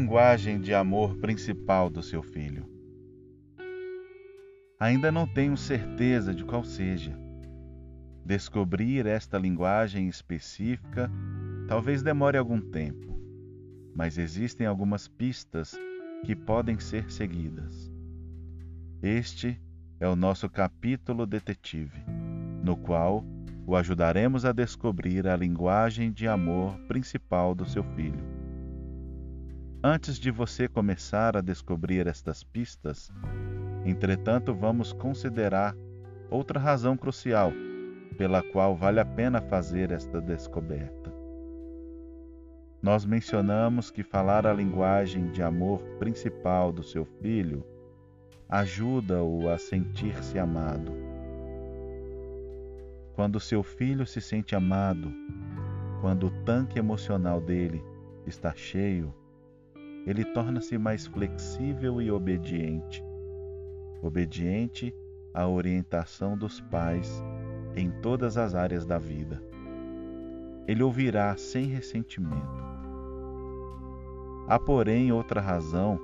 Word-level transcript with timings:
linguagem 0.00 0.58
de 0.58 0.72
amor 0.72 1.14
principal 1.18 1.90
do 1.90 2.02
seu 2.02 2.22
filho? 2.22 2.66
Ainda 4.80 5.12
não 5.12 5.26
tenho 5.26 5.58
certeza 5.58 6.34
de 6.34 6.42
qual 6.42 6.64
seja. 6.64 7.14
Descobrir 8.24 9.04
esta 9.04 9.36
linguagem 9.36 10.08
específica 10.08 11.10
talvez 11.68 12.02
demore 12.02 12.38
algum 12.38 12.62
tempo, 12.62 13.20
mas 13.94 14.16
existem 14.16 14.66
algumas 14.66 15.06
pistas 15.06 15.78
que 16.24 16.34
podem 16.34 16.80
ser 16.80 17.10
seguidas. 17.12 17.92
Este 19.02 19.60
é 20.00 20.08
o 20.08 20.16
nosso 20.16 20.48
capítulo 20.48 21.26
detetive, 21.26 22.02
no 22.64 22.74
qual 22.74 23.22
o 23.66 23.76
ajudaremos 23.76 24.46
a 24.46 24.52
descobrir 24.52 25.28
a 25.28 25.36
linguagem 25.36 26.10
de 26.10 26.26
amor 26.26 26.78
principal 26.88 27.54
do 27.54 27.66
seu 27.66 27.84
filho. 27.84 28.29
Antes 29.82 30.18
de 30.18 30.30
você 30.30 30.68
começar 30.68 31.38
a 31.38 31.40
descobrir 31.40 32.06
estas 32.06 32.44
pistas, 32.44 33.10
entretanto, 33.82 34.54
vamos 34.54 34.92
considerar 34.92 35.74
outra 36.28 36.60
razão 36.60 36.98
crucial 36.98 37.50
pela 38.18 38.42
qual 38.42 38.76
vale 38.76 39.00
a 39.00 39.06
pena 39.06 39.40
fazer 39.40 39.90
esta 39.90 40.20
descoberta. 40.20 41.10
Nós 42.82 43.06
mencionamos 43.06 43.90
que 43.90 44.02
falar 44.02 44.46
a 44.46 44.52
linguagem 44.52 45.30
de 45.30 45.42
amor 45.42 45.80
principal 45.98 46.70
do 46.72 46.82
seu 46.82 47.06
filho 47.06 47.64
ajuda-o 48.50 49.48
a 49.48 49.56
sentir-se 49.56 50.38
amado. 50.38 50.92
Quando 53.14 53.40
seu 53.40 53.62
filho 53.62 54.06
se 54.06 54.20
sente 54.20 54.54
amado, 54.54 55.10
quando 56.02 56.26
o 56.26 56.44
tanque 56.44 56.78
emocional 56.78 57.40
dele 57.40 57.82
está 58.26 58.54
cheio, 58.54 59.14
ele 60.06 60.24
torna-se 60.24 60.78
mais 60.78 61.06
flexível 61.06 62.00
e 62.00 62.10
obediente. 62.10 63.04
Obediente 64.02 64.94
à 65.34 65.46
orientação 65.46 66.36
dos 66.36 66.60
pais 66.60 67.22
em 67.76 67.90
todas 67.90 68.36
as 68.36 68.54
áreas 68.54 68.86
da 68.86 68.98
vida. 68.98 69.42
Ele 70.66 70.82
ouvirá 70.82 71.36
sem 71.36 71.66
ressentimento. 71.66 72.70
Há, 74.48 74.58
porém, 74.58 75.12
outra 75.12 75.40
razão 75.40 76.00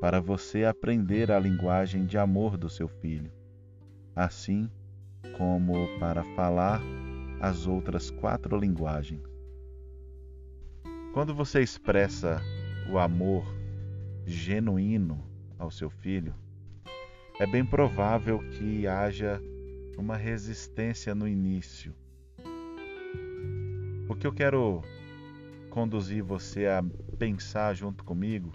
para 0.00 0.20
você 0.20 0.64
aprender 0.64 1.30
a 1.30 1.38
linguagem 1.38 2.06
de 2.06 2.16
amor 2.16 2.56
do 2.56 2.68
seu 2.70 2.88
filho, 2.88 3.30
assim 4.16 4.70
como 5.36 5.74
para 5.98 6.24
falar 6.34 6.80
as 7.40 7.66
outras 7.66 8.10
quatro 8.10 8.58
linguagens. 8.58 9.22
Quando 11.12 11.34
você 11.34 11.60
expressa 11.60 12.40
o 12.90 12.98
amor 12.98 13.44
genuíno 14.26 15.22
ao 15.58 15.70
seu 15.70 15.88
filho, 15.88 16.34
é 17.38 17.46
bem 17.46 17.64
provável 17.64 18.38
que 18.50 18.86
haja 18.86 19.40
uma 19.96 20.16
resistência 20.16 21.14
no 21.14 21.28
início. 21.28 21.94
O 24.08 24.16
que 24.16 24.26
eu 24.26 24.32
quero 24.32 24.82
conduzir 25.70 26.22
você 26.22 26.66
a 26.66 26.82
pensar 27.16 27.74
junto 27.74 28.02
comigo 28.02 28.50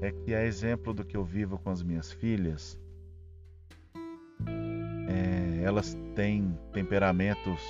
é 0.00 0.10
que, 0.10 0.34
a 0.34 0.44
exemplo 0.44 0.94
do 0.94 1.04
que 1.04 1.16
eu 1.16 1.24
vivo 1.24 1.58
com 1.58 1.68
as 1.68 1.82
minhas 1.82 2.10
filhas, 2.10 2.80
é, 5.08 5.62
elas 5.62 5.96
têm 6.14 6.58
temperamentos 6.72 7.60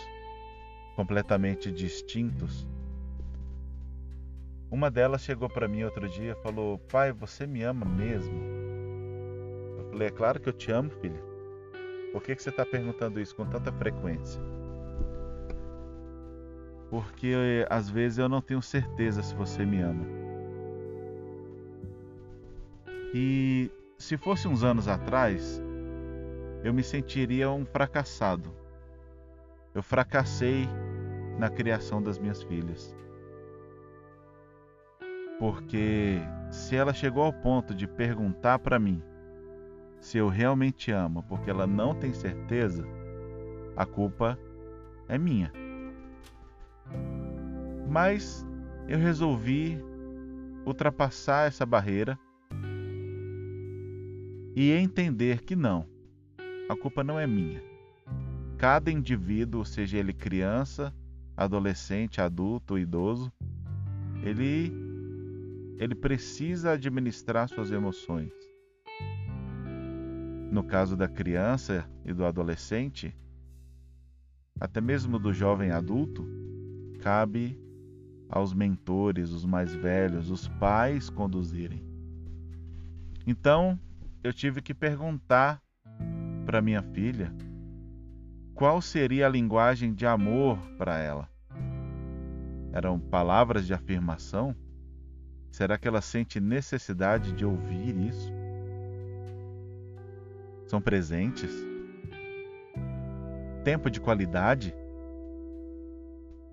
completamente 0.95 1.73
distintos. 1.73 2.69
Uma 4.73 4.91
delas 4.91 5.21
chegou 5.21 5.51
para 5.51 5.69
mim 5.69 5.83
outro 5.85 6.09
dia 6.09 6.33
e 6.33 6.43
falou: 6.43 6.79
Pai, 6.91 7.13
você 7.13 7.47
me 7.47 7.63
ama 7.63 7.85
mesmo? 7.85 8.41
Eu 9.77 9.85
falei: 9.91 10.09
É 10.09 10.11
claro 10.11 10.41
que 10.41 10.49
eu 10.49 10.53
te 10.55 10.73
amo, 10.73 10.89
filha. 10.89 11.23
Por 12.11 12.23
que, 12.23 12.35
que 12.35 12.43
você 12.43 12.49
está 12.49 12.65
perguntando 12.65 13.21
isso 13.21 13.37
com 13.37 13.45
tanta 13.45 13.71
frequência? 13.71 14.41
Porque 16.89 17.67
às 17.69 17.91
vezes 17.91 18.17
eu 18.17 18.31
não 18.31 18.41
tenho 18.41 18.63
certeza 18.63 19.23
se 19.23 19.35
você 19.35 19.67
me 19.67 19.83
ama. 19.83 20.07
E 23.13 23.71
se 23.99 24.17
fosse 24.17 24.49
uns 24.49 24.65
anos 24.65 24.89
atrás, 24.89 25.63
eu 26.65 26.73
me 26.73 26.83
sentiria 26.83 27.51
um 27.51 27.67
fracassado. 27.67 28.51
Eu 29.75 29.83
fracassei 29.83 30.67
na 31.39 31.51
criação 31.51 32.03
das 32.03 32.19
minhas 32.19 32.43
filhas. 32.43 32.97
Porque 35.43 36.21
se 36.53 36.77
ela 36.77 36.95
chegou 36.95 37.25
ao 37.25 37.33
ponto 37.33 37.75
de 37.75 37.85
perguntar 37.85 38.61
para 38.61 38.79
mim 38.79 39.03
se 39.99 40.17
eu 40.17 40.29
realmente 40.29 40.93
amo, 40.93 41.25
porque 41.25 41.51
ela 41.51 41.67
não 41.67 41.97
tem 41.97 42.13
certeza, 42.13 42.87
a 43.77 43.85
culpa 43.85 44.39
é 45.09 45.19
minha. 45.19 45.53
Mas 47.91 48.47
eu 48.87 49.01
resolvi 49.01 49.85
ultrapassar 50.65 51.49
essa 51.49 51.67
barreira 51.67 52.17
e 54.55 54.71
entender 54.71 55.43
que 55.43 55.57
não, 55.57 55.89
a 56.69 56.77
culpa 56.77 57.03
não 57.03 57.19
é 57.19 57.27
minha. 57.27 57.61
Cada 58.59 58.93
indivíduo, 58.93 59.65
seja 59.65 59.99
ele 59.99 60.13
criança, 60.13 60.95
adolescente, 61.37 62.21
adulto, 62.21 62.79
idoso, 62.79 63.33
ele 64.23 64.92
ele 65.83 65.97
precisa 65.97 66.71
administrar 66.73 67.49
suas 67.49 67.73
emoções. 67.73 68.33
No 70.49 70.63
caso 70.63 70.97
da 70.97 71.09
criança 71.09 71.85
e 72.05 72.13
do 72.13 72.25
adolescente, 72.25 73.13
até 74.61 74.81
mesmo 74.81 75.19
do 75.19 75.33
jovem 75.33 75.73
adulto, 75.73 76.25
cabe 77.01 77.59
aos 78.29 78.55
mentores, 78.55 79.31
os 79.31 79.45
mais 79.45 79.75
velhos, 79.75 80.31
os 80.31 80.47
pais 80.47 81.11
conduzirem. 81.11 81.83
Então, 83.27 83.77
eu 84.23 84.33
tive 84.33 84.63
que 84.63 84.73
perguntar 84.73 85.61
para 86.47 86.63
minha 86.63 86.83
filha 86.83 87.35
qual 88.55 88.81
seria 88.81 89.27
a 89.27 89.31
linguagem 89.31 89.93
de 89.93 90.07
amor 90.07 90.59
para 90.79 90.97
ela. 91.01 91.29
Eram 92.73 93.01
palavras 93.01 93.67
de 93.67 93.75
afirmação? 93.75 94.55
Será 95.53 95.77
que 95.77 95.87
ela 95.87 96.01
sente 96.01 96.41
necessidade 96.41 97.31
de 97.35 97.45
ouvir 97.45 97.95
isso? 98.09 98.33
São 100.67 100.81
presentes? 100.81 101.53
Tempo 103.63 103.91
de 103.91 104.01
qualidade? 104.01 104.75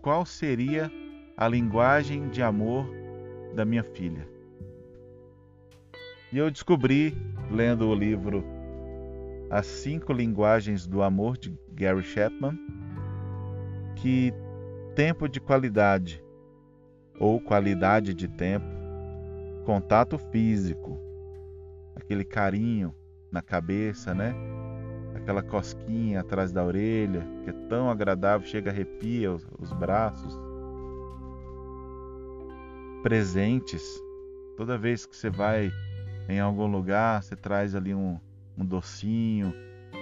Qual 0.01 0.25
seria 0.25 0.91
a 1.37 1.47
linguagem 1.47 2.27
de 2.27 2.43
amor 2.43 2.85
da 3.55 3.63
minha 3.63 3.83
filha? 3.83 4.27
E 6.33 6.37
eu 6.37 6.51
descobri, 6.51 7.15
lendo 7.49 7.87
o 7.87 7.95
livro 7.95 8.43
As 9.49 9.65
Cinco 9.65 10.11
Linguagens 10.11 10.85
do 10.85 11.01
Amor, 11.01 11.37
de 11.37 11.57
Gary 11.71 12.03
Chapman, 12.03 12.59
que 13.95 14.33
tempo 14.93 15.29
de 15.29 15.39
qualidade, 15.39 16.21
ou 17.17 17.39
qualidade 17.39 18.13
de 18.13 18.27
tempo, 18.27 18.78
contato 19.69 20.17
físico, 20.17 20.99
aquele 21.95 22.25
carinho 22.25 22.91
na 23.31 23.39
cabeça, 23.39 24.15
né? 24.15 24.33
Aquela 25.13 25.43
cosquinha 25.43 26.21
atrás 26.21 26.51
da 26.51 26.65
orelha, 26.65 27.23
que 27.43 27.51
é 27.51 27.53
tão 27.69 27.87
agradável, 27.87 28.47
chega 28.47 28.71
arrepia 28.71 29.31
os, 29.31 29.47
os 29.59 29.71
braços. 29.71 30.35
Presentes, 33.03 33.83
toda 34.57 34.75
vez 34.75 35.05
que 35.05 35.15
você 35.15 35.29
vai 35.29 35.71
em 36.27 36.39
algum 36.39 36.65
lugar, 36.65 37.21
você 37.21 37.35
traz 37.35 37.75
ali 37.75 37.93
um, 37.93 38.19
um 38.57 38.65
docinho, 38.65 39.53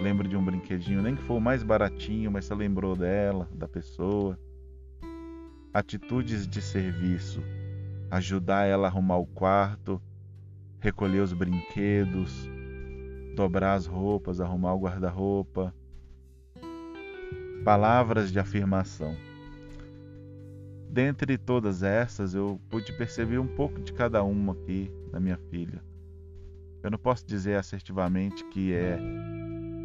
lembra 0.02 0.30
de 0.30 0.38
um 0.38 0.46
brinquedinho, 0.46 1.02
nem 1.02 1.14
que 1.14 1.24
for 1.24 1.36
o 1.36 1.42
mais 1.42 1.62
baratinho, 1.62 2.32
mas 2.32 2.46
você 2.46 2.56
lembrou 2.56 2.96
dela, 2.96 3.50
da 3.54 3.68
pessoa. 3.68 4.40
Atitudes 5.74 6.48
de 6.48 6.62
serviço, 6.62 7.44
ajudar 8.10 8.66
ela 8.66 8.88
a 8.88 8.90
arrumar 8.90 9.18
o 9.18 9.26
quarto, 9.26 10.02
recolher 10.80 11.20
os 11.20 11.34
brinquedos, 11.34 12.50
dobrar 13.36 13.74
as 13.76 13.86
roupas, 13.86 14.40
arrumar 14.40 14.74
o 14.74 14.80
guarda-roupa. 14.80 15.74
Palavras 17.64 18.32
de 18.32 18.40
afirmação. 18.40 19.16
Dentre 20.90 21.38
todas 21.38 21.84
essas, 21.84 22.34
eu 22.34 22.60
pude 22.70 22.92
perceber 22.94 23.38
um 23.38 23.48
pouco 23.48 23.80
de 23.82 23.94
cada 23.94 24.24
uma 24.24 24.54
aqui 24.54 24.90
na 25.12 25.20
minha 25.20 25.38
filha. 25.50 25.82
Eu 26.82 26.92
não 26.92 26.98
posso 26.98 27.26
dizer 27.26 27.56
assertivamente 27.56 28.44
que 28.46 28.74
é 28.74 28.98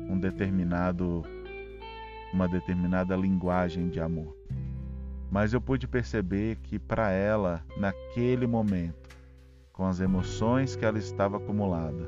um 0.08 0.18
determinado 0.18 1.24
uma 2.32 2.48
determinada 2.48 3.14
linguagem 3.14 3.88
de 3.90 4.00
amor. 4.00 4.34
Mas 5.32 5.54
eu 5.54 5.62
pude 5.62 5.88
perceber 5.88 6.56
que 6.56 6.78
para 6.78 7.10
ela, 7.10 7.64
naquele 7.78 8.46
momento, 8.46 9.08
com 9.72 9.86
as 9.86 9.98
emoções 9.98 10.76
que 10.76 10.84
ela 10.84 10.98
estava 10.98 11.38
acumulada, 11.38 12.06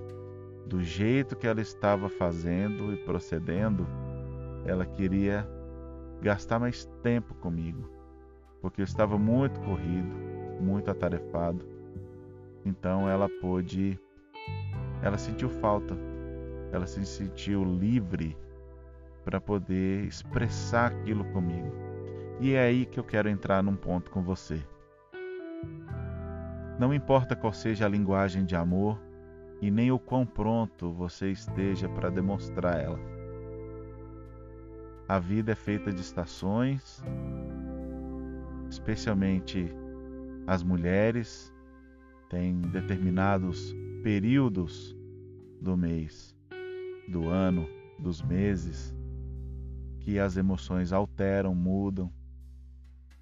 do 0.67 0.83
jeito 0.83 1.35
que 1.35 1.47
ela 1.47 1.63
estava 1.63 2.11
fazendo 2.11 2.93
e 2.93 2.99
procedendo, 2.99 3.87
ela 4.67 4.85
queria 4.85 5.49
gastar 6.21 6.59
mais 6.59 6.85
tempo 7.03 7.35
comigo, 7.37 7.89
porque 8.61 8.83
eu 8.83 8.85
estava 8.85 9.17
muito 9.17 9.59
corrido, 9.61 10.15
muito 10.61 10.91
atarefado. 10.91 11.67
Então 12.63 13.09
ela 13.09 13.27
pôde, 13.41 13.99
ela 15.03 15.17
sentiu 15.17 15.49
falta, 15.49 15.97
ela 16.71 16.87
se 16.87 17.03
sentiu 17.07 17.65
livre 17.65 18.37
para 19.25 19.41
poder 19.41 20.05
expressar 20.05 20.93
aquilo 20.93 21.25
comigo. 21.33 21.84
E 22.41 22.53
é 22.53 22.65
aí 22.65 22.85
que 22.85 22.99
eu 22.99 23.05
quero 23.05 23.29
entrar 23.29 23.63
num 23.63 23.77
ponto 23.77 24.11
com 24.11 24.23
você. 24.23 24.63
Não 26.79 26.93
importa 26.93 27.37
qual 27.37 27.53
seja 27.53 27.87
a 27.87 27.89
linguagem 27.89 28.45
de 28.45 28.57
amor 28.57 29.01
e 29.61 29.71
nem 29.71 29.93
o 29.93 29.99
quão 29.99 30.27
pronto 30.27 30.93
você 30.93 31.31
esteja 31.31 31.89
para 31.89 32.11
demonstrar 32.11 32.81
ela. 32.81 32.99
A 35.07 35.19
vida 35.19 35.53
é 35.53 35.55
feita 35.55 35.93
de 35.93 36.01
estações, 36.01 37.03
especialmente 38.69 39.71
as 40.47 40.63
mulheres 40.63 41.55
têm 42.29 42.61
determinados 42.61 43.75
períodos 44.03 44.97
do 45.61 45.77
mês, 45.77 46.37
do 47.09 47.29
ano, 47.29 47.69
dos 47.99 48.21
meses, 48.21 48.95
que 50.01 50.19
as 50.19 50.37
emoções 50.37 50.93
alteram, 50.93 51.55
mudam. 51.55 52.13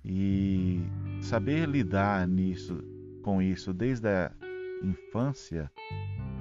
E 0.04 0.81
saber 1.20 1.69
lidar 1.69 2.26
nisso, 2.26 2.82
com 3.22 3.40
isso 3.40 3.72
desde 3.72 4.08
a 4.08 4.32
infância 4.82 5.70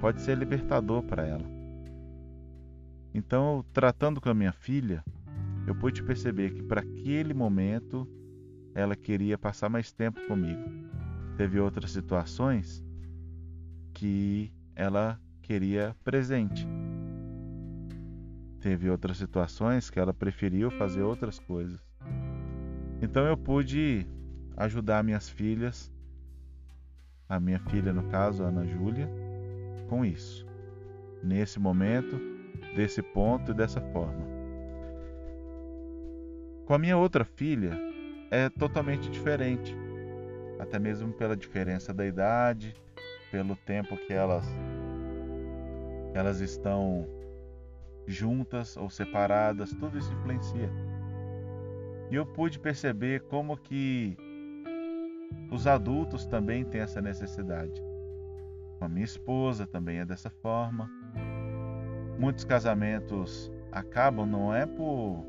pode 0.00 0.20
ser 0.20 0.36
libertador 0.36 1.02
para 1.02 1.24
ela. 1.24 1.44
Então, 3.14 3.64
tratando 3.72 4.20
com 4.20 4.28
a 4.28 4.34
minha 4.34 4.52
filha, 4.52 5.04
eu 5.66 5.74
pude 5.74 6.02
perceber 6.02 6.54
que 6.54 6.62
para 6.62 6.80
aquele 6.80 7.32
momento 7.32 8.08
ela 8.74 8.96
queria 8.96 9.38
passar 9.38 9.68
mais 9.68 9.92
tempo 9.92 10.20
comigo. 10.26 10.62
Teve 11.36 11.60
outras 11.60 11.90
situações 11.92 12.82
que 13.92 14.52
ela 14.74 15.20
queria 15.42 15.94
presente. 16.02 16.66
Teve 18.60 18.88
outras 18.88 19.18
situações 19.18 19.90
que 19.90 19.98
ela 19.98 20.14
preferiu 20.14 20.70
fazer 20.70 21.02
outras 21.02 21.38
coisas. 21.38 21.91
Então 23.02 23.26
eu 23.26 23.36
pude 23.36 24.06
ajudar 24.56 25.02
minhas 25.02 25.28
filhas, 25.28 25.92
a 27.28 27.40
minha 27.40 27.58
filha 27.58 27.92
no 27.92 28.04
caso, 28.04 28.44
a 28.44 28.46
Ana 28.46 28.64
Júlia, 28.64 29.10
com 29.88 30.04
isso. 30.04 30.46
Nesse 31.20 31.58
momento, 31.58 32.16
desse 32.76 33.02
ponto 33.02 33.50
e 33.50 33.54
dessa 33.54 33.80
forma. 33.80 34.24
Com 36.64 36.74
a 36.74 36.78
minha 36.78 36.96
outra 36.96 37.24
filha 37.24 37.76
é 38.30 38.48
totalmente 38.48 39.10
diferente, 39.10 39.76
até 40.60 40.78
mesmo 40.78 41.12
pela 41.12 41.36
diferença 41.36 41.92
da 41.92 42.06
idade, 42.06 42.72
pelo 43.32 43.56
tempo 43.56 43.96
que 43.96 44.12
elas 44.12 44.46
elas 46.14 46.40
estão 46.40 47.08
juntas 48.06 48.76
ou 48.76 48.88
separadas, 48.88 49.70
tudo 49.72 49.98
isso 49.98 50.12
influencia. 50.12 50.70
E 52.12 52.14
eu 52.14 52.26
pude 52.26 52.58
perceber 52.58 53.22
como 53.22 53.56
que 53.56 54.14
os 55.50 55.66
adultos 55.66 56.26
também 56.26 56.62
têm 56.62 56.82
essa 56.82 57.00
necessidade. 57.00 57.82
A 58.78 58.86
minha 58.86 59.06
esposa 59.06 59.66
também 59.66 60.00
é 60.00 60.04
dessa 60.04 60.28
forma. 60.28 60.90
Muitos 62.18 62.44
casamentos 62.44 63.50
acabam 63.70 64.26
não 64.26 64.54
é 64.54 64.66
por 64.66 65.24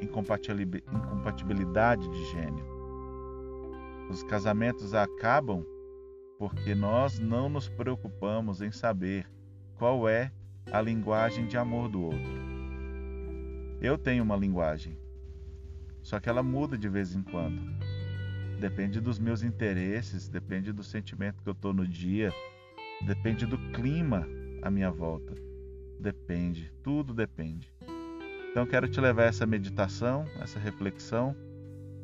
incompatibilidade 0.00 2.08
de 2.08 2.24
gênero. 2.30 2.66
Os 4.08 4.22
casamentos 4.22 4.94
acabam 4.94 5.62
porque 6.38 6.74
nós 6.74 7.18
não 7.18 7.50
nos 7.50 7.68
preocupamos 7.68 8.62
em 8.62 8.72
saber 8.72 9.30
qual 9.76 10.08
é 10.08 10.32
a 10.72 10.80
linguagem 10.80 11.46
de 11.46 11.58
amor 11.58 11.90
do 11.90 12.04
outro. 12.04 12.42
Eu 13.82 13.98
tenho 13.98 14.24
uma 14.24 14.36
linguagem, 14.36 14.96
só 16.12 16.20
que 16.20 16.28
ela 16.28 16.42
muda 16.42 16.76
de 16.76 16.90
vez 16.90 17.16
em 17.16 17.22
quando. 17.22 17.58
Depende 18.60 19.00
dos 19.00 19.18
meus 19.18 19.42
interesses, 19.42 20.28
depende 20.28 20.70
do 20.70 20.84
sentimento 20.84 21.42
que 21.42 21.48
eu 21.48 21.54
estou 21.54 21.72
no 21.72 21.88
dia, 21.88 22.30
depende 23.06 23.46
do 23.46 23.56
clima 23.72 24.28
à 24.60 24.70
minha 24.70 24.90
volta. 24.90 25.34
Depende, 25.98 26.70
tudo 26.82 27.14
depende. 27.14 27.72
Então 28.50 28.66
quero 28.66 28.88
te 28.88 29.00
levar 29.00 29.22
essa 29.22 29.46
meditação, 29.46 30.26
essa 30.38 30.58
reflexão. 30.58 31.34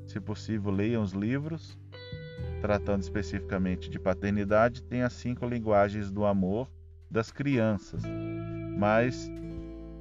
Se 0.07 0.19
possível, 0.19 0.73
leia 0.73 0.99
os 0.99 1.13
livros. 1.13 1.79
Tratando 2.63 3.03
especificamente 3.03 3.91
de 3.91 3.99
paternidade, 3.99 4.83
tem 4.85 5.03
as 5.03 5.13
cinco 5.13 5.47
linguagens 5.47 6.11
do 6.11 6.25
amor 6.25 6.67
das 7.11 7.31
crianças. 7.31 8.03
Mas 8.79 9.31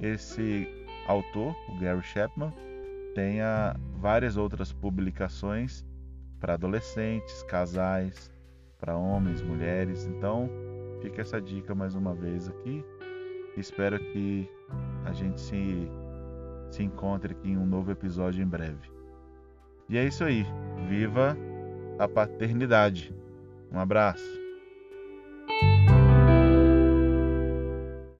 esse 0.00 0.66
autor, 1.06 1.54
o 1.68 1.78
Gary 1.78 2.02
Chapman, 2.02 2.54
tem 3.18 3.40
várias 3.96 4.36
outras 4.36 4.72
publicações 4.72 5.84
para 6.38 6.54
adolescentes, 6.54 7.42
casais, 7.42 8.30
para 8.78 8.96
homens, 8.96 9.42
mulheres. 9.42 10.06
Então, 10.06 10.48
fica 11.02 11.22
essa 11.22 11.40
dica 11.40 11.74
mais 11.74 11.96
uma 11.96 12.14
vez 12.14 12.48
aqui. 12.48 12.84
Espero 13.56 13.98
que 13.98 14.48
a 15.04 15.12
gente 15.12 15.40
se 15.40 15.90
se 16.70 16.84
encontre 16.84 17.32
aqui 17.32 17.48
em 17.50 17.56
um 17.56 17.66
novo 17.66 17.90
episódio 17.90 18.40
em 18.40 18.46
breve. 18.46 18.88
E 19.88 19.98
é 19.98 20.04
isso 20.04 20.22
aí. 20.22 20.46
Viva 20.88 21.36
a 21.98 22.06
paternidade. 22.06 23.12
Um 23.72 23.80
abraço. 23.80 24.47